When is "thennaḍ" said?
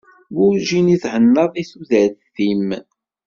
1.03-1.49